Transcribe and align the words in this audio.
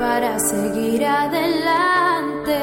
Para 0.00 0.38
seguir 0.38 1.04
adelante 1.04 2.58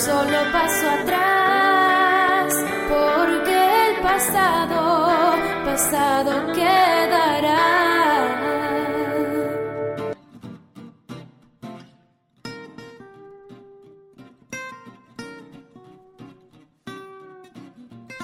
solo 0.00 0.38
paso 0.50 0.88
atrás, 0.88 2.54
porque 2.88 3.52
el 3.88 4.02
pasado, 4.02 5.36
pasado 5.62 6.52
quedará. 6.54 7.58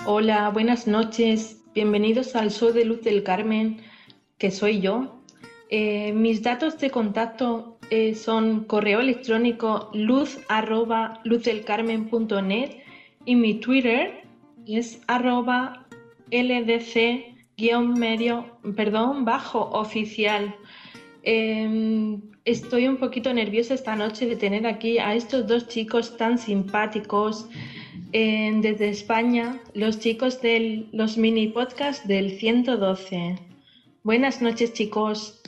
Hola, 0.06 0.48
buenas 0.48 0.86
noches. 0.86 1.62
Bienvenidos 1.74 2.36
al 2.36 2.50
show 2.50 2.72
de 2.72 2.86
Luz 2.86 3.02
del 3.02 3.22
Carmen, 3.22 3.82
que 4.38 4.50
soy 4.50 4.80
yo. 4.80 5.15
Eh, 5.68 6.12
mis 6.12 6.42
datos 6.42 6.78
de 6.78 6.90
contacto 6.90 7.78
eh, 7.90 8.14
son 8.14 8.64
correo 8.64 9.00
electrónico 9.00 9.90
luz 9.92 10.38
arroba 10.48 11.20
y 13.24 13.34
mi 13.34 13.54
Twitter 13.54 14.22
es 14.66 15.00
arroba 15.08 15.86
ldc 16.30 17.34
guion 17.56 17.94
medio, 17.94 18.58
perdón, 18.76 19.24
bajo 19.24 19.70
oficial. 19.70 20.54
Eh, 21.22 22.18
estoy 22.44 22.86
un 22.86 22.96
poquito 22.96 23.34
nerviosa 23.34 23.74
esta 23.74 23.96
noche 23.96 24.26
de 24.26 24.36
tener 24.36 24.66
aquí 24.66 24.98
a 24.98 25.14
estos 25.14 25.46
dos 25.46 25.66
chicos 25.68 26.16
tan 26.16 26.38
simpáticos 26.38 27.48
eh, 28.12 28.52
desde 28.62 28.88
España, 28.88 29.60
los 29.74 29.98
chicos 29.98 30.40
de 30.40 30.86
los 30.92 31.18
mini 31.18 31.48
podcasts 31.48 32.06
del 32.06 32.38
112. 32.38 33.36
Buenas 34.04 34.40
noches, 34.40 34.72
chicos. 34.72 35.42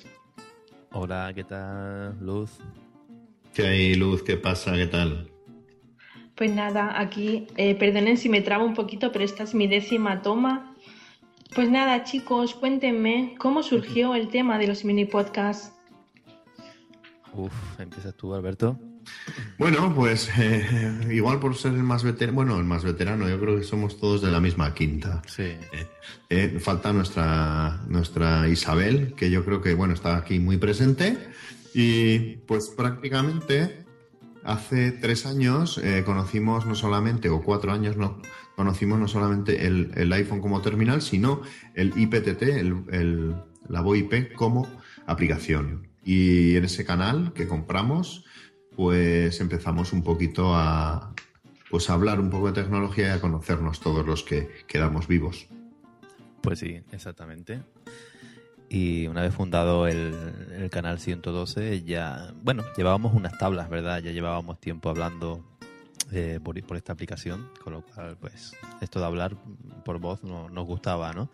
Hola, 0.93 1.33
¿qué 1.35 1.45
tal, 1.45 2.19
Luz? 2.21 2.59
¿Qué 3.55 3.67
hay, 3.67 3.95
Luz? 3.95 4.23
¿Qué 4.23 4.37
pasa? 4.37 4.73
¿Qué 4.73 4.87
tal? 4.87 5.31
Pues 6.35 6.51
nada, 6.51 6.99
aquí, 6.99 7.47
eh, 7.57 7.75
perdonen 7.75 8.17
si 8.17 8.29
me 8.29 8.41
trabo 8.41 8.65
un 8.65 8.75
poquito, 8.75 9.13
pero 9.13 9.25
esta 9.25 9.43
es 9.43 9.55
mi 9.55 9.67
décima 9.67 10.23
toma. 10.23 10.75
Pues 11.55 11.71
nada, 11.71 12.05
chicos, 12.05 12.55
cuéntenme 12.55 13.35
cómo 13.39 13.63
surgió 13.63 14.15
el 14.15 14.29
tema 14.29 14.59
de 14.59 14.69
los 14.69 14.85
mini 14.85 15.05
podcasts. 15.05 15.75
Uf, 17.35 17.53
empiezas 17.79 18.15
tú, 18.15 18.35
Alberto. 18.35 18.79
Bueno, 19.59 19.93
pues 19.95 20.31
eh, 20.39 21.09
igual 21.11 21.41
por 21.41 21.57
ser 21.57 21.73
el 21.73 21.83
más 21.83 22.03
veterano, 22.05 22.35
bueno, 22.37 22.59
el 22.59 22.65
más 22.65 22.85
veterano, 22.85 23.29
yo 23.29 23.41
creo 23.41 23.57
que 23.59 23.65
somos 23.65 23.99
todos 23.99 24.23
de 24.23 24.31
la 24.31 24.41
misma 24.41 24.73
quinta. 24.75 25.23
Sí. 25.27 25.43
Eh, 25.43 25.87
eh, 26.31 26.59
falta 26.61 26.93
nuestra, 26.93 27.83
nuestra 27.89 28.49
Isabel, 28.49 29.15
que 29.17 29.31
yo 29.31 29.45
creo 29.45 29.61
que, 29.61 29.75
bueno, 29.75 29.95
está 29.95 30.17
aquí 30.17 30.39
muy 30.39 30.57
presente. 30.59 31.17
Y 31.75 32.37
pues 32.47 32.69
prácticamente 32.69 33.85
hace 34.45 34.93
tres 34.93 35.27
años 35.27 35.79
eh, 35.79 36.03
conocimos 36.05 36.65
no 36.67 36.75
solamente, 36.75 37.29
o 37.29 37.43
cuatro 37.43 37.73
años, 37.73 37.97
no, 37.97 38.23
conocimos 38.57 38.99
no 38.99 39.09
solamente 39.09 39.67
el, 39.67 39.91
el 39.97 40.13
iPhone 40.13 40.41
como 40.41 40.63
terminal, 40.63 41.03
sino 41.03 41.43
el 41.75 41.93
IPTT, 41.97 42.43
el, 42.43 42.85
el- 42.91 43.35
la 43.69 43.83
VoIP 43.83 44.33
como 44.33 44.67
aplicación. 45.07 45.89
Y 46.03 46.57
en 46.57 46.65
ese 46.65 46.87
canal 46.87 47.33
que 47.35 47.47
compramos, 47.47 48.25
pues 48.89 49.41
empezamos 49.41 49.93
un 49.93 50.05
poquito 50.05 50.55
a, 50.55 51.13
pues 51.69 51.91
a 51.91 51.95
hablar 51.95 52.21
un 52.21 52.31
poco 52.31 52.47
de 52.53 52.63
tecnología 52.63 53.09
y 53.09 53.11
a 53.11 53.21
conocernos 53.21 53.81
todos 53.81 54.07
los 54.07 54.23
que 54.23 54.49
quedamos 54.69 55.09
vivos. 55.09 55.49
Pues 56.43 56.61
sí, 56.61 56.81
exactamente. 56.93 57.61
Y 58.69 59.09
una 59.09 59.23
vez 59.23 59.35
fundado 59.35 59.89
el, 59.89 60.15
el 60.57 60.71
canal 60.71 61.01
112, 61.01 61.83
ya, 61.83 62.33
bueno, 62.45 62.63
llevábamos 62.77 63.15
unas 63.15 63.37
tablas, 63.37 63.69
¿verdad? 63.69 63.99
Ya 64.01 64.13
llevábamos 64.13 64.61
tiempo 64.61 64.91
hablando 64.91 65.45
eh, 66.13 66.39
por, 66.41 66.63
por 66.63 66.77
esta 66.77 66.93
aplicación, 66.93 67.49
con 67.65 67.73
lo 67.73 67.81
cual, 67.83 68.17
pues, 68.21 68.53
esto 68.81 69.01
de 69.01 69.07
hablar 69.07 69.35
por 69.85 69.99
voz 69.99 70.23
no- 70.23 70.49
nos 70.51 70.65
gustaba, 70.67 71.13
¿no? 71.13 71.31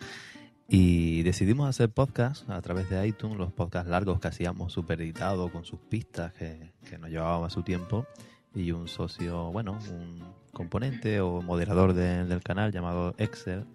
Y 0.68 1.22
decidimos 1.22 1.68
hacer 1.68 1.90
podcast 1.90 2.48
a 2.48 2.60
través 2.62 2.88
de 2.88 3.06
iTunes, 3.06 3.36
los 3.36 3.52
podcasts 3.52 3.88
largos 3.90 4.18
que 4.18 4.28
hacíamos 4.28 4.72
super 4.72 5.00
editados 5.00 5.50
con 5.50 5.64
sus 5.64 5.78
pistas 5.78 6.32
que, 6.32 6.72
que 6.88 6.96
nos 6.98 7.10
llevaban 7.10 7.50
su 7.50 7.62
tiempo. 7.62 8.06
Y 8.54 8.70
un 8.72 8.88
socio, 8.88 9.50
bueno, 9.52 9.78
un 9.90 10.22
componente 10.52 11.20
o 11.20 11.42
moderador 11.42 11.92
de- 11.92 12.24
del 12.24 12.42
canal 12.42 12.72
llamado 12.72 13.14
Excel, 13.18 13.66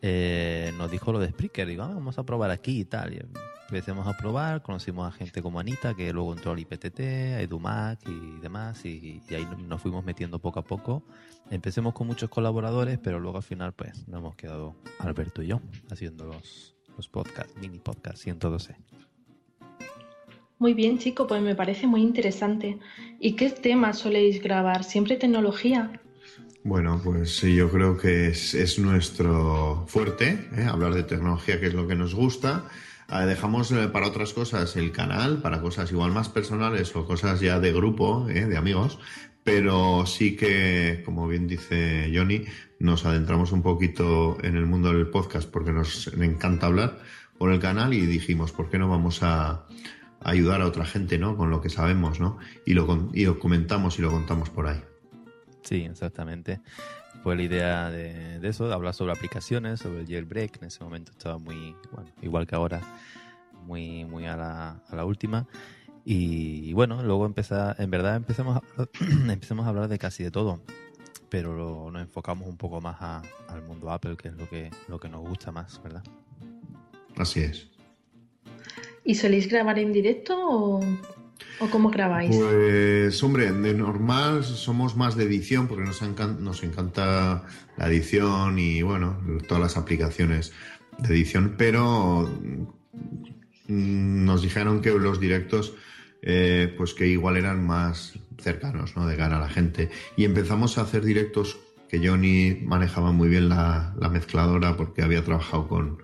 eh, 0.00 0.72
nos 0.76 0.90
dijo 0.90 1.12
lo 1.12 1.20
de 1.20 1.28
Spreaker. 1.28 1.68
Digo, 1.68 1.84
"Ah, 1.84 1.88
vamos 1.94 2.18
a 2.18 2.24
probar 2.24 2.50
aquí 2.50 2.80
y 2.80 2.84
tal. 2.84 3.12
Y 3.14 3.20
empecemos 3.72 4.06
a 4.06 4.12
probar, 4.18 4.60
conocimos 4.60 5.08
a 5.08 5.16
gente 5.16 5.40
como 5.40 5.58
Anita, 5.58 5.94
que 5.94 6.12
luego 6.12 6.34
entró 6.34 6.52
al 6.52 6.58
IPTT, 6.58 7.00
a 7.00 7.40
EduMac 7.40 8.06
y 8.06 8.38
demás, 8.38 8.84
y, 8.84 9.22
y 9.26 9.34
ahí 9.34 9.48
nos 9.66 9.80
fuimos 9.80 10.04
metiendo 10.04 10.38
poco 10.38 10.60
a 10.60 10.62
poco. 10.62 11.02
Empecemos 11.50 11.94
con 11.94 12.06
muchos 12.06 12.28
colaboradores, 12.28 12.98
pero 12.98 13.18
luego 13.18 13.38
al 13.38 13.42
final, 13.42 13.72
pues, 13.72 14.06
nos 14.08 14.18
hemos 14.18 14.36
quedado 14.36 14.76
Alberto 14.98 15.42
y 15.42 15.46
yo 15.46 15.62
haciendo 15.90 16.26
los, 16.26 16.76
los 16.98 17.08
podcasts, 17.08 17.54
mini 17.62 17.78
podcast 17.78 18.18
112. 18.18 18.76
Muy 20.58 20.74
bien, 20.74 20.98
chicos, 20.98 21.26
pues 21.26 21.40
me 21.40 21.54
parece 21.54 21.86
muy 21.86 22.02
interesante. 22.02 22.78
¿Y 23.20 23.36
qué 23.36 23.48
temas 23.48 24.00
soléis 24.00 24.42
grabar? 24.42 24.84
¿Siempre 24.84 25.16
tecnología? 25.16 25.98
Bueno, 26.62 27.00
pues 27.02 27.38
sí, 27.38 27.54
yo 27.56 27.70
creo 27.70 27.96
que 27.96 28.28
es, 28.28 28.52
es 28.52 28.78
nuestro 28.78 29.86
fuerte, 29.88 30.50
¿eh? 30.58 30.64
hablar 30.64 30.92
de 30.92 31.04
tecnología, 31.04 31.58
que 31.58 31.68
es 31.68 31.74
lo 31.74 31.88
que 31.88 31.94
nos 31.94 32.14
gusta. 32.14 32.68
Dejamos 33.20 33.70
eh, 33.72 33.88
para 33.88 34.08
otras 34.08 34.32
cosas 34.32 34.74
el 34.76 34.90
canal, 34.90 35.42
para 35.42 35.60
cosas 35.60 35.92
igual 35.92 36.12
más 36.12 36.28
personales 36.28 36.96
o 36.96 37.06
cosas 37.06 37.40
ya 37.40 37.60
de 37.60 37.72
grupo, 37.72 38.26
¿eh? 38.28 38.46
de 38.46 38.56
amigos, 38.56 38.98
pero 39.44 40.06
sí 40.06 40.34
que, 40.34 41.02
como 41.04 41.28
bien 41.28 41.46
dice 41.46 42.10
Johnny, 42.14 42.44
nos 42.78 43.04
adentramos 43.04 43.52
un 43.52 43.62
poquito 43.62 44.38
en 44.42 44.56
el 44.56 44.66
mundo 44.66 44.92
del 44.92 45.08
podcast 45.08 45.48
porque 45.48 45.72
nos 45.72 46.08
encanta 46.08 46.66
hablar 46.66 46.98
por 47.38 47.52
el 47.52 47.60
canal 47.60 47.92
y 47.94 48.06
dijimos, 48.06 48.50
¿por 48.50 48.70
qué 48.70 48.78
no 48.78 48.88
vamos 48.88 49.22
a, 49.22 49.66
ayudar 50.24 50.62
a 50.62 50.66
otra 50.66 50.84
gente, 50.84 51.18
¿no? 51.18 51.36
Con 51.36 51.50
lo 51.50 51.60
que 51.60 51.68
sabemos, 51.68 52.20
¿no? 52.20 52.38
Y 52.64 52.74
lo, 52.74 53.10
y 53.12 53.24
lo 53.24 53.38
comentamos 53.38 53.98
y 53.98 54.02
lo 54.02 54.10
contamos 54.10 54.50
por 54.50 54.68
ahí. 54.68 54.80
Sí, 55.62 55.82
exactamente. 55.82 56.60
Fue 57.22 57.36
la 57.36 57.42
idea 57.42 57.90
de, 57.90 58.38
de 58.40 58.48
eso, 58.48 58.66
de 58.68 58.74
hablar 58.74 58.94
sobre 58.94 59.12
aplicaciones, 59.12 59.80
sobre 59.80 60.00
el 60.00 60.06
jailbreak. 60.06 60.58
En 60.60 60.68
ese 60.68 60.82
momento 60.82 61.12
estaba 61.12 61.38
muy, 61.38 61.76
bueno, 61.92 62.10
igual 62.22 62.46
que 62.46 62.54
ahora, 62.54 62.80
muy, 63.66 64.04
muy 64.04 64.26
a 64.26 64.36
la, 64.36 64.70
a 64.88 64.96
la 64.96 65.04
última. 65.04 65.46
Y, 66.04 66.72
bueno, 66.72 67.02
luego 67.02 67.26
empezar, 67.26 67.76
en 67.78 67.90
verdad 67.90 68.16
empezamos 68.16 68.56
a, 68.56 68.62
empezamos 69.32 69.66
a 69.66 69.68
hablar 69.68 69.86
de 69.88 69.98
casi 69.98 70.24
de 70.24 70.32
todo, 70.32 70.60
pero 71.28 71.54
lo- 71.56 71.90
nos 71.92 72.02
enfocamos 72.02 72.48
un 72.48 72.56
poco 72.56 72.80
más 72.80 72.96
a- 73.00 73.22
al 73.48 73.62
mundo 73.62 73.90
Apple, 73.90 74.16
que 74.16 74.28
es 74.28 74.34
lo 74.34 74.48
que, 74.48 74.70
lo 74.88 74.98
que 74.98 75.08
nos 75.08 75.20
gusta 75.20 75.52
más, 75.52 75.80
¿verdad? 75.82 76.02
Así 77.16 77.40
es. 77.40 77.68
¿Y 79.04 79.14
soléis 79.14 79.48
grabar 79.48 79.78
en 79.78 79.92
directo 79.92 80.34
o, 80.38 80.80
o 81.60 81.68
cómo 81.70 81.90
grabáis? 81.90 82.34
Pues, 82.36 83.22
hombre, 83.22 83.52
de 83.52 83.74
normal 83.74 84.44
somos 84.44 84.96
más 84.96 85.16
de 85.16 85.24
edición 85.24 85.68
porque 85.68 85.84
nos, 85.84 86.02
encan- 86.02 86.38
nos 86.38 86.62
encanta 86.62 87.44
la 87.76 87.86
edición 87.88 88.58
y, 88.58 88.82
bueno, 88.82 89.18
todas 89.48 89.62
las 89.62 89.76
aplicaciones 89.76 90.52
de 90.98 91.14
edición, 91.14 91.54
pero 91.56 92.28
mm, 93.68 94.24
nos 94.24 94.42
dijeron 94.42 94.80
que 94.82 94.90
los 94.90 95.20
directos, 95.20 95.74
eh, 96.22 96.72
pues 96.76 96.94
que 96.94 97.06
igual 97.06 97.36
eran 97.36 97.66
más 97.66 98.14
cercanos, 98.38 98.96
¿no? 98.96 99.06
De 99.06 99.16
cara 99.16 99.36
a 99.36 99.40
la 99.40 99.48
gente. 99.48 99.90
Y 100.16 100.24
empezamos 100.24 100.78
a 100.78 100.82
hacer 100.82 101.04
directos 101.04 101.58
que 101.88 102.06
Johnny 102.06 102.58
manejaba 102.64 103.12
muy 103.12 103.28
bien 103.28 103.48
la 103.48 103.94
mezcladora 104.10 104.76
porque 104.76 105.02
había 105.02 105.22
trabajado 105.24 105.68
con, 105.68 105.98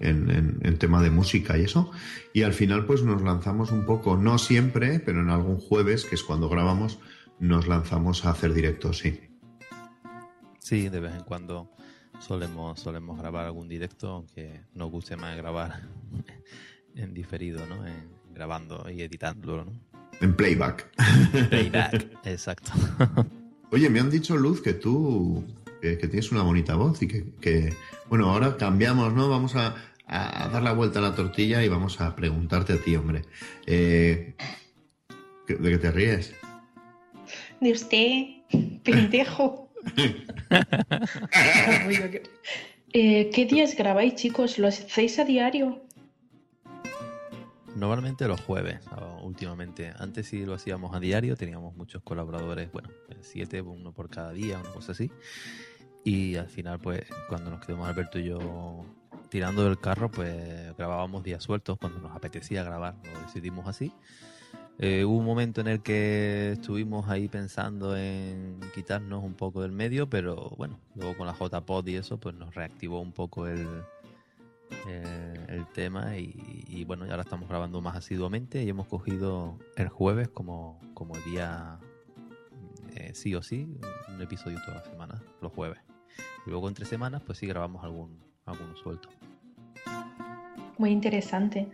en, 0.00 0.30
en- 0.30 0.58
en 0.62 0.78
tema 0.78 1.02
de 1.02 1.10
música 1.10 1.58
y 1.58 1.62
eso. 1.64 1.90
Y 2.32 2.42
al 2.42 2.52
final 2.52 2.84
pues 2.86 3.02
nos 3.02 3.22
lanzamos 3.22 3.70
un 3.72 3.84
poco, 3.84 4.16
no 4.16 4.38
siempre, 4.38 5.00
pero 5.00 5.20
en 5.20 5.30
algún 5.30 5.58
jueves, 5.58 6.04
que 6.04 6.14
es 6.14 6.22
cuando 6.22 6.48
grabamos, 6.48 6.98
nos 7.40 7.66
lanzamos 7.68 8.24
a 8.24 8.30
hacer 8.30 8.52
directos, 8.54 8.98
sí. 8.98 9.20
Sí, 10.58 10.88
de 10.88 11.00
vez 11.00 11.14
en 11.14 11.22
cuando 11.24 11.70
solemos, 12.20 12.78
solemos 12.80 13.18
grabar 13.18 13.46
algún 13.46 13.68
directo, 13.68 14.08
aunque 14.08 14.60
nos 14.74 14.90
guste 14.90 15.16
más 15.16 15.36
grabar 15.36 15.82
en 16.94 17.14
diferido, 17.14 17.66
¿no? 17.66 17.86
En- 17.86 18.16
grabando 18.34 18.88
y 18.88 19.02
editándolo, 19.02 19.64
¿no? 19.64 19.72
En 20.20 20.34
playback. 20.34 20.88
Playback, 21.48 22.06
exacto. 22.24 22.70
Oye, 23.72 23.90
me 23.90 23.98
han 24.00 24.10
dicho, 24.10 24.36
Luz, 24.36 24.60
que 24.62 24.74
tú 24.74 25.44
que, 25.80 25.96
que 25.98 26.06
tienes 26.08 26.30
una 26.32 26.42
bonita 26.42 26.74
voz 26.76 27.02
y 27.02 27.08
que, 27.08 27.32
que, 27.40 27.72
bueno, 28.08 28.30
ahora 28.30 28.56
cambiamos, 28.56 29.12
¿no? 29.12 29.28
Vamos 29.28 29.54
a, 29.56 29.74
a 30.08 30.48
dar 30.48 30.62
la 30.62 30.72
vuelta 30.72 30.98
a 30.98 31.02
la 31.02 31.14
tortilla 31.14 31.62
y 31.62 31.68
vamos 31.68 32.00
a 32.00 32.16
preguntarte 32.16 32.72
a 32.74 32.78
ti, 32.82 32.96
hombre. 32.96 33.22
Eh, 33.66 34.34
¿qué- 35.46 35.54
¿De 35.56 35.70
qué 35.70 35.78
te 35.78 35.90
ríes? 35.90 36.34
De 37.60 37.72
usted, 37.72 38.24
pendejo. 38.84 39.68
Eh, 42.94 43.30
¿Qué 43.34 43.44
días 43.44 43.76
grabáis, 43.76 44.14
chicos? 44.14 44.58
¿Lo 44.58 44.68
hacéis 44.68 45.18
a 45.18 45.24
diario? 45.24 45.82
Normalmente 47.76 48.26
los 48.26 48.40
jueves, 48.40 48.80
o 48.96 49.20
últimamente. 49.24 49.92
Antes 49.98 50.26
sí 50.28 50.44
lo 50.46 50.54
hacíamos 50.54 50.94
a 50.96 51.00
diario, 51.00 51.36
teníamos 51.36 51.76
muchos 51.76 52.02
colaboradores, 52.02 52.72
bueno, 52.72 52.88
siete, 53.20 53.60
uno 53.60 53.92
por 53.92 54.08
cada 54.08 54.32
día, 54.32 54.58
una 54.58 54.70
cosa 54.70 54.92
así. 54.92 55.10
Y 56.02 56.36
al 56.36 56.48
final, 56.48 56.80
pues, 56.80 57.02
cuando 57.28 57.50
nos 57.50 57.64
quedamos 57.64 57.86
Alberto 57.88 58.18
y 58.18 58.24
yo 58.24 58.84
tirando 59.28 59.64
del 59.64 59.78
carro, 59.78 60.10
pues 60.10 60.76
grabábamos 60.76 61.22
días 61.22 61.42
sueltos 61.42 61.78
cuando 61.78 62.00
nos 62.00 62.14
apetecía 62.14 62.62
grabar, 62.62 62.94
lo 63.12 63.20
decidimos 63.20 63.66
así. 63.66 63.92
Eh, 64.80 65.04
hubo 65.04 65.18
un 65.18 65.24
momento 65.24 65.60
en 65.60 65.66
el 65.66 65.82
que 65.82 66.52
estuvimos 66.52 67.08
ahí 67.08 67.28
pensando 67.28 67.96
en 67.96 68.60
quitarnos 68.74 69.24
un 69.24 69.34
poco 69.34 69.62
del 69.62 69.72
medio, 69.72 70.08
pero 70.08 70.50
bueno, 70.56 70.78
luego 70.94 71.16
con 71.16 71.26
la 71.26 71.34
JPod 71.34 71.86
y 71.88 71.96
eso, 71.96 72.18
pues 72.18 72.36
nos 72.36 72.54
reactivó 72.54 73.00
un 73.00 73.12
poco 73.12 73.48
el, 73.48 73.66
eh, 74.86 75.46
el 75.48 75.66
tema 75.72 76.16
y, 76.16 76.64
y 76.68 76.84
bueno, 76.84 77.06
ahora 77.10 77.22
estamos 77.22 77.48
grabando 77.48 77.80
más 77.80 77.96
asiduamente 77.96 78.62
y 78.62 78.68
hemos 78.68 78.86
cogido 78.86 79.58
el 79.76 79.88
jueves 79.88 80.28
como, 80.28 80.80
como 80.94 81.16
día 81.18 81.80
eh, 82.98 83.12
sí 83.14 83.34
o 83.34 83.42
sí, 83.42 83.68
un 84.08 84.20
episodio 84.20 84.58
toda 84.64 84.78
la 84.78 84.84
semana, 84.84 85.22
los 85.40 85.52
jueves. 85.52 85.78
Y 86.46 86.50
luego 86.50 86.68
entre 86.68 86.84
semanas, 86.84 87.22
pues 87.24 87.38
sí 87.38 87.46
grabamos 87.46 87.84
algún, 87.84 88.18
alguno 88.48 88.76
suelto. 88.76 89.08
Muy 90.78 90.90
interesante. 90.90 91.68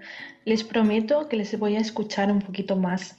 Les 0.44 0.64
prometo 0.64 1.28
que 1.28 1.36
les 1.36 1.58
voy 1.58 1.76
a 1.76 1.80
escuchar 1.80 2.32
un 2.32 2.40
poquito 2.40 2.76
más. 2.76 3.16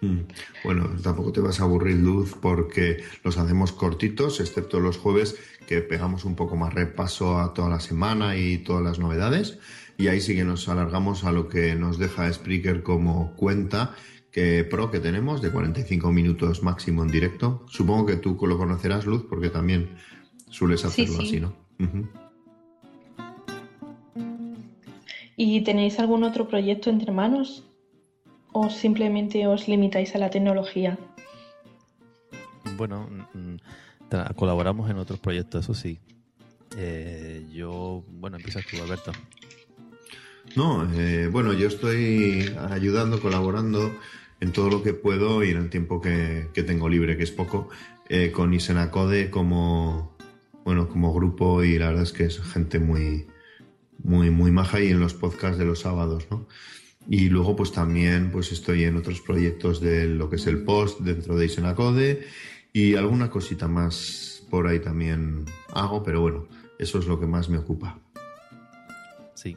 Mm. 0.00 0.20
Bueno, 0.64 0.90
tampoco 1.02 1.32
te 1.32 1.40
vas 1.40 1.60
a 1.60 1.64
aburrir, 1.64 1.96
Luz, 1.96 2.34
porque 2.40 3.04
los 3.22 3.38
hacemos 3.38 3.72
cortitos, 3.72 4.40
excepto 4.40 4.80
los 4.80 4.96
jueves, 4.96 5.36
que 5.66 5.80
pegamos 5.80 6.24
un 6.24 6.34
poco 6.34 6.56
más 6.56 6.72
repaso 6.74 7.38
a 7.38 7.52
toda 7.52 7.68
la 7.68 7.80
semana 7.80 8.36
y 8.36 8.58
todas 8.58 8.82
las 8.82 8.98
novedades. 8.98 9.58
Y 9.98 10.08
ahí 10.08 10.20
sí 10.20 10.34
que 10.34 10.44
nos 10.44 10.68
alargamos 10.68 11.24
a 11.24 11.32
lo 11.32 11.48
que 11.48 11.74
nos 11.74 11.98
deja 11.98 12.30
Spreaker 12.32 12.82
como 12.82 13.34
cuenta 13.34 13.94
que 14.30 14.64
pro 14.64 14.90
que 14.90 15.00
tenemos, 15.00 15.40
de 15.40 15.50
45 15.50 16.12
minutos 16.12 16.62
máximo 16.62 17.02
en 17.02 17.10
directo. 17.10 17.64
Supongo 17.68 18.06
que 18.06 18.16
tú 18.16 18.38
lo 18.46 18.58
conocerás, 18.58 19.06
Luz, 19.06 19.24
porque 19.28 19.48
también 19.48 19.96
sueles 20.50 20.84
hacerlo 20.84 21.20
sí. 21.20 21.26
así, 21.26 21.40
¿no? 21.40 21.54
Ujú. 21.80 22.25
¿Y 25.36 25.60
tenéis 25.62 25.98
algún 25.98 26.24
otro 26.24 26.48
proyecto 26.48 26.90
entre 26.90 27.12
manos? 27.12 27.64
¿O 28.52 28.70
simplemente 28.70 29.46
os 29.46 29.68
limitáis 29.68 30.14
a 30.14 30.18
la 30.18 30.30
tecnología? 30.30 30.98
Bueno, 32.76 33.08
mm, 33.34 33.56
tra- 34.10 34.34
colaboramos 34.34 34.88
en 34.90 34.96
otros 34.98 35.18
proyectos, 35.18 35.64
eso 35.64 35.74
sí. 35.74 35.98
Eh, 36.76 37.46
yo, 37.52 38.02
bueno, 38.08 38.36
empiezas 38.38 38.64
tú, 38.66 38.76
Alberto. 38.82 39.12
No, 40.56 40.88
eh, 40.94 41.28
bueno, 41.30 41.52
yo 41.52 41.68
estoy 41.68 42.54
ayudando, 42.70 43.20
colaborando 43.20 43.92
en 44.40 44.52
todo 44.52 44.70
lo 44.70 44.82
que 44.82 44.94
puedo 44.94 45.44
y 45.44 45.50
en 45.50 45.58
el 45.58 45.70
tiempo 45.70 46.00
que, 46.00 46.48
que 46.54 46.62
tengo 46.62 46.88
libre, 46.88 47.16
que 47.16 47.24
es 47.24 47.30
poco, 47.30 47.68
eh, 48.08 48.30
con 48.32 48.54
Isenacode 48.54 49.30
como, 49.30 50.16
bueno, 50.64 50.88
como 50.88 51.12
grupo 51.12 51.62
y 51.62 51.78
la 51.78 51.88
verdad 51.88 52.04
es 52.04 52.12
que 52.12 52.24
es 52.24 52.40
gente 52.40 52.78
muy, 52.78 53.26
muy, 54.06 54.30
muy 54.30 54.52
maja 54.52 54.80
y 54.80 54.88
en 54.88 55.00
los 55.00 55.14
podcasts 55.14 55.58
de 55.58 55.64
los 55.64 55.80
sábados, 55.80 56.28
¿no? 56.30 56.46
Y 57.08 57.28
luego 57.28 57.56
pues 57.56 57.72
también 57.72 58.30
pues 58.30 58.52
estoy 58.52 58.84
en 58.84 58.96
otros 58.96 59.20
proyectos 59.20 59.80
de 59.80 60.06
lo 60.06 60.30
que 60.30 60.36
es 60.36 60.46
el 60.46 60.62
post 60.62 61.00
dentro 61.00 61.36
de 61.36 61.46
Isenacode 61.46 62.26
y 62.72 62.94
alguna 62.94 63.30
cosita 63.30 63.68
más 63.68 64.44
por 64.48 64.68
ahí 64.68 64.80
también 64.80 65.44
hago, 65.72 66.02
pero 66.02 66.20
bueno, 66.20 66.46
eso 66.78 66.98
es 66.98 67.06
lo 67.06 67.18
que 67.18 67.26
más 67.26 67.48
me 67.48 67.58
ocupa. 67.58 67.98
Sí, 69.34 69.56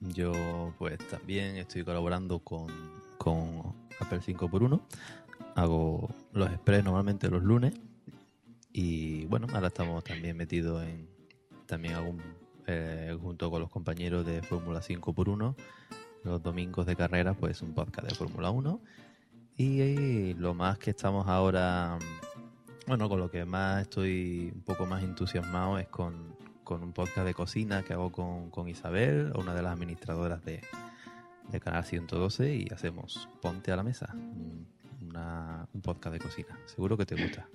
yo 0.00 0.74
pues 0.78 0.98
también 1.08 1.56
estoy 1.56 1.82
colaborando 1.82 2.40
con, 2.40 2.66
con 3.16 3.74
Apple 4.00 4.20
5x1. 4.20 4.80
Hago 5.54 6.14
los 6.32 6.50
express 6.50 6.84
normalmente 6.84 7.28
los 7.28 7.42
lunes. 7.42 7.74
Y 8.72 9.24
bueno, 9.26 9.46
ahora 9.52 9.68
estamos 9.68 10.04
también 10.04 10.36
metidos 10.36 10.84
en. 10.84 11.08
También 11.66 11.98
un, 11.98 12.22
eh, 12.68 13.16
junto 13.20 13.50
con 13.50 13.60
los 13.60 13.70
compañeros 13.70 14.24
de 14.24 14.42
Fórmula 14.42 14.80
5x1. 14.80 15.54
Los 16.24 16.42
domingos 16.42 16.86
de 16.86 16.94
carrera, 16.96 17.34
pues 17.34 17.62
un 17.62 17.72
podcast 17.74 18.08
de 18.08 18.14
Fórmula 18.14 18.50
1. 18.50 18.80
Y, 19.56 20.34
lo 20.34 20.54
más 20.54 20.78
que 20.78 20.90
estamos 20.90 21.26
ahora. 21.26 21.98
Bueno, 22.86 23.08
con 23.08 23.18
lo 23.18 23.30
que 23.30 23.44
más 23.44 23.82
estoy 23.82 24.52
un 24.54 24.62
poco 24.62 24.86
más 24.86 25.02
entusiasmado 25.02 25.78
es 25.78 25.88
con, 25.88 26.36
con 26.64 26.82
un 26.82 26.92
podcast 26.92 27.26
de 27.26 27.34
cocina 27.34 27.82
que 27.82 27.92
hago 27.92 28.12
con, 28.12 28.50
con 28.50 28.68
Isabel, 28.68 29.32
una 29.36 29.54
de 29.54 29.62
las 29.62 29.72
administradoras 29.72 30.44
de, 30.44 30.60
de 31.50 31.60
Canal 31.60 31.84
112, 31.84 32.54
y 32.54 32.68
hacemos 32.72 33.28
Ponte 33.42 33.72
a 33.72 33.76
la 33.76 33.82
Mesa, 33.82 34.14
una- 35.02 35.66
un 35.72 35.80
podcast 35.82 36.12
de 36.14 36.18
cocina. 36.20 36.58
Seguro 36.66 36.96
que 36.96 37.04
te 37.06 37.14
gusta. 37.20 37.48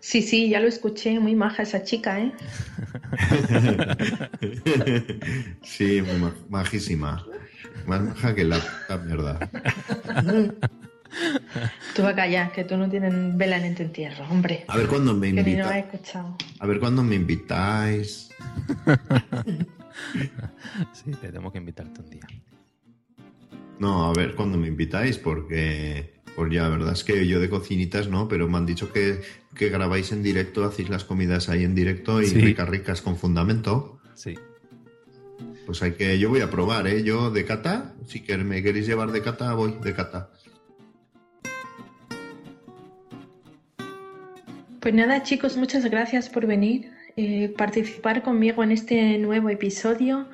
Sí, 0.00 0.20
sí, 0.22 0.50
ya 0.50 0.60
lo 0.60 0.68
escuché. 0.68 1.18
Muy 1.18 1.34
maja 1.34 1.62
esa 1.62 1.82
chica, 1.82 2.20
¿eh? 2.20 2.32
Sí, 5.62 6.02
majísima. 6.48 7.24
Más 7.86 8.00
maja 8.02 8.34
que 8.34 8.44
la 8.44 8.58
puta 8.58 8.98
mierda. 8.98 9.38
Tú 11.94 12.02
vas 12.02 12.12
a 12.12 12.16
callar, 12.16 12.52
que 12.52 12.64
tú 12.64 12.76
no 12.76 12.88
tienes 12.88 13.36
vela 13.36 13.56
en 13.58 13.64
este 13.66 13.84
entierro, 13.84 14.24
hombre. 14.30 14.64
A 14.68 14.76
ver 14.76 14.86
cuándo 14.88 15.14
me 15.14 15.28
Que 15.28 15.34
no 15.34 15.42
la 15.42 15.48
invitáis. 15.50 15.84
escuchado. 15.86 16.36
A 16.58 16.66
ver 16.66 16.80
cuándo 16.80 17.02
me 17.02 17.14
invitáis. 17.16 18.30
Sí, 20.92 21.12
te 21.12 21.28
tenemos 21.28 21.52
que 21.52 21.58
invitarte 21.58 22.00
un 22.00 22.10
día. 22.10 22.26
No, 23.78 24.06
a 24.06 24.12
ver 24.12 24.34
cuándo 24.34 24.58
me 24.58 24.66
invitáis, 24.66 25.18
porque 25.18 26.14
pues 26.36 26.52
ya, 26.52 26.62
la 26.62 26.68
verdad 26.70 26.92
es 26.92 27.04
que 27.04 27.26
yo 27.26 27.40
de 27.40 27.48
cocinitas 27.48 28.08
no, 28.08 28.26
pero 28.28 28.48
me 28.48 28.58
han 28.58 28.66
dicho 28.66 28.92
que, 28.92 29.20
que 29.54 29.68
grabáis 29.68 30.10
en 30.12 30.22
directo, 30.22 30.64
hacéis 30.64 30.88
las 30.88 31.04
comidas 31.04 31.48
ahí 31.48 31.64
en 31.64 31.74
directo 31.74 32.20
y 32.22 32.26
Sí. 32.26 32.40
ricas 32.40 32.68
ricas 32.68 33.02
con 33.02 33.16
fundamento. 33.16 34.00
Sí, 34.14 34.34
Pues 35.66 35.82
hay 35.82 35.92
que, 35.92 36.18
yo 36.18 36.28
voy 36.28 36.40
a 36.40 36.50
probar, 36.50 36.86
¿eh? 36.86 37.02
Yo 37.04 37.30
de 37.30 37.44
cata, 37.46 37.94
si 38.06 38.20
que 38.20 38.36
me 38.36 38.62
queréis 38.62 38.86
llevar 38.86 39.12
de 39.12 39.22
cata, 39.22 39.54
voy 39.54 39.74
de 39.82 39.94
cata. 39.94 40.30
Pues 44.80 44.92
nada, 44.94 45.22
chicos, 45.22 45.56
muchas 45.56 45.84
gracias 45.86 46.28
por 46.28 46.46
venir, 46.46 46.90
eh, 47.16 47.52
participar 47.56 48.22
conmigo 48.22 48.62
en 48.62 48.72
este 48.72 49.16
nuevo 49.18 49.48
episodio. 49.48 50.28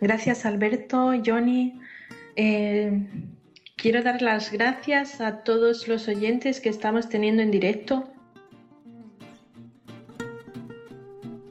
Gracias, 0.00 0.44
Alberto, 0.44 1.12
Johnny. 1.24 1.80
Eh, 2.36 3.00
quiero 3.76 4.02
dar 4.02 4.22
las 4.22 4.50
gracias 4.52 5.20
a 5.20 5.42
todos 5.44 5.86
los 5.86 6.08
oyentes 6.08 6.60
que 6.60 6.68
estamos 6.70 7.08
teniendo 7.08 7.42
en 7.42 7.50
directo. 7.50 8.08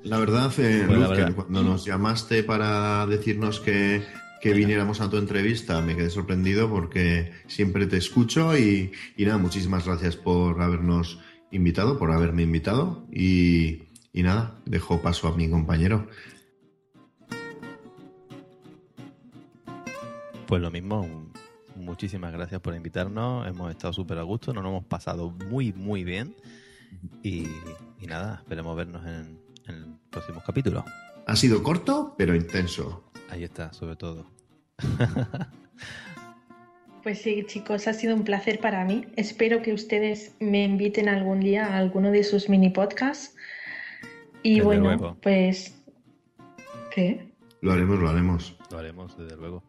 La 0.03 0.19
verdad, 0.19 0.51
eh, 0.59 0.83
Pues 0.85 0.99
la 0.99 1.07
Luz, 1.07 1.09
verdad. 1.09 1.27
que 1.27 1.33
cuando 1.33 1.63
nos 1.63 1.85
llamaste 1.85 2.43
para 2.43 3.05
decirnos 3.07 3.59
que, 3.59 4.03
que 4.41 4.53
viniéramos 4.53 5.01
a 5.01 5.09
tu 5.09 5.17
entrevista, 5.17 5.81
me 5.81 5.95
quedé 5.95 6.09
sorprendido 6.09 6.69
porque 6.69 7.31
siempre 7.47 7.87
te 7.87 7.97
escucho 7.97 8.55
y, 8.57 8.91
y 9.17 9.25
nada, 9.25 9.37
muchísimas 9.39 9.85
gracias 9.85 10.15
por 10.15 10.61
habernos 10.61 11.19
invitado, 11.51 11.97
por 11.97 12.11
haberme 12.11 12.43
invitado 12.43 13.07
y, 13.11 13.83
y 14.13 14.23
nada, 14.23 14.59
dejo 14.65 15.01
paso 15.01 15.27
a 15.27 15.35
mi 15.35 15.49
compañero. 15.49 16.07
Pues 20.45 20.61
lo 20.61 20.69
mismo, 20.69 21.24
muchísimas 21.75 22.31
gracias 22.31 22.61
por 22.61 22.75
invitarnos. 22.75 23.47
Hemos 23.47 23.71
estado 23.71 23.93
súper 23.93 24.17
a 24.17 24.23
gusto, 24.23 24.53
nos 24.53 24.63
lo 24.63 24.69
hemos 24.69 24.85
pasado 24.85 25.31
muy, 25.31 25.73
muy 25.73 26.03
bien. 26.03 26.35
Y, 27.23 27.47
y 27.99 28.07
nada, 28.07 28.39
esperemos 28.41 28.75
vernos 28.75 29.05
en, 29.05 29.39
en 29.67 29.97
próximos 30.09 30.43
capítulos. 30.43 30.83
Ha 31.27 31.35
sido 31.35 31.61
corto, 31.63 32.15
pero 32.17 32.35
intenso. 32.35 33.11
Ahí 33.29 33.43
está, 33.43 33.73
sobre 33.73 33.95
todo. 33.95 34.25
Pues 37.05 37.21
sí, 37.21 37.43
chicos, 37.45 37.87
ha 37.87 37.93
sido 37.93 38.15
un 38.15 38.23
placer 38.23 38.59
para 38.59 38.83
mí. 38.83 39.05
Espero 39.15 39.61
que 39.61 39.73
ustedes 39.73 40.35
me 40.39 40.63
inviten 40.63 41.07
algún 41.07 41.39
día 41.39 41.67
a 41.67 41.77
alguno 41.77 42.09
de 42.09 42.23
sus 42.23 42.49
mini 42.49 42.71
podcasts. 42.71 43.35
Y 44.41 44.55
Desde 44.55 44.65
bueno, 44.65 44.83
luego. 44.85 45.17
pues... 45.21 45.79
¿Qué? 46.89 47.31
Lo 47.61 47.73
haremos, 47.73 47.99
lo 47.99 48.09
haremos. 48.09 48.55
Lo 48.71 48.79
haremos, 48.79 49.15
desde 49.19 49.37
luego. 49.37 49.61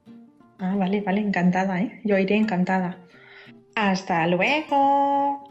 Ah, 0.58 0.74
vale, 0.76 1.00
vale, 1.02 1.20
encantada, 1.20 1.80
¿eh? 1.80 2.00
Yo 2.04 2.18
iré 2.18 2.36
encantada. 2.36 2.98
Hasta 3.74 4.26
luego. 4.26 5.45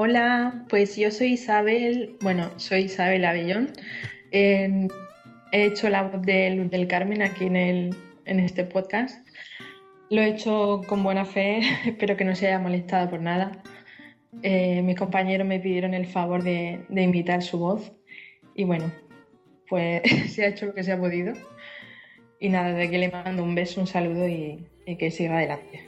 Hola, 0.00 0.64
pues 0.68 0.94
yo 0.96 1.10
soy 1.10 1.32
Isabel, 1.32 2.16
bueno, 2.20 2.52
soy 2.54 2.82
Isabel 2.82 3.24
Avellón. 3.24 3.72
Eh, 4.30 4.86
he 5.50 5.64
hecho 5.64 5.88
la 5.88 6.04
voz 6.04 6.22
de 6.22 6.50
Luz 6.50 6.70
del 6.70 6.86
Carmen 6.86 7.20
aquí 7.20 7.46
en, 7.46 7.56
el, 7.56 7.96
en 8.24 8.38
este 8.38 8.62
podcast. 8.62 9.26
Lo 10.08 10.22
he 10.22 10.28
hecho 10.28 10.82
con 10.86 11.02
buena 11.02 11.24
fe, 11.24 11.62
espero 11.84 12.16
que 12.16 12.24
no 12.24 12.36
se 12.36 12.46
haya 12.46 12.60
molestado 12.60 13.10
por 13.10 13.20
nada. 13.20 13.60
Eh, 14.44 14.82
mis 14.82 14.96
compañeros 14.96 15.48
me 15.48 15.58
pidieron 15.58 15.94
el 15.94 16.06
favor 16.06 16.44
de, 16.44 16.78
de 16.88 17.40
su 17.40 17.58
voz 17.58 17.90
y 18.54 18.62
bueno, 18.62 18.92
pues 19.68 20.02
se 20.32 20.44
ha 20.44 20.46
hecho 20.46 20.66
lo 20.66 20.74
que 20.74 20.84
se 20.84 20.92
ha 20.92 21.00
podido. 21.00 21.32
Y 22.38 22.50
nada, 22.50 22.72
de 22.72 22.84
aquí 22.84 22.98
le 22.98 23.10
mando 23.10 23.42
un 23.42 23.56
beso, 23.56 23.80
un 23.80 23.88
saludo 23.88 24.28
y 24.28 24.64
que 24.96 25.10
siga 25.10 25.38
adelante. 25.38 25.87